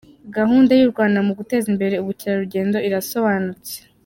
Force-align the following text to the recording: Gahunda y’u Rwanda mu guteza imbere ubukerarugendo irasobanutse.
Gahunda 0.35 0.71
y’u 0.75 0.89
Rwanda 0.91 1.17
mu 1.27 1.33
guteza 1.39 1.65
imbere 1.73 1.95
ubukerarugendo 1.97 2.77
irasobanutse. 2.87 3.75